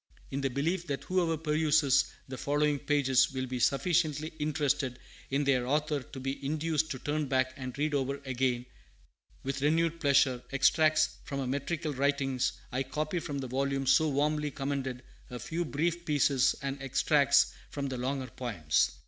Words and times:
In 0.31 0.41
the 0.41 0.49
belief 0.49 0.87
that 0.87 1.03
whoever 1.03 1.37
peruses 1.37 2.05
the 2.27 2.35
following 2.35 2.79
pages 2.79 3.31
will 3.33 3.45
be 3.45 3.59
sufficiently 3.59 4.29
interested 4.39 4.97
in 5.29 5.43
their 5.43 5.67
author 5.67 6.01
to 6.01 6.19
be 6.19 6.43
induced 6.43 6.89
to 6.89 6.97
turn 6.97 7.27
back 7.27 7.53
and 7.55 7.77
read 7.77 7.93
over 7.93 8.19
again, 8.25 8.65
with 9.43 9.61
renewed 9.61 9.99
pleasure, 9.99 10.41
extracts 10.51 11.17
from 11.23 11.39
her 11.39 11.45
metrical 11.45 11.93
writings, 11.93 12.53
I 12.71 12.81
copy 12.81 13.19
from 13.19 13.37
the 13.37 13.47
volume 13.47 13.85
so 13.85 14.09
warmly 14.09 14.49
commended 14.49 15.03
a 15.29 15.37
few 15.37 15.65
brief 15.65 16.03
pieces 16.03 16.55
and 16.63 16.81
extracts 16.81 17.53
from 17.69 17.85
the 17.89 17.97
longer 17.99 18.25
poems. 18.35 18.93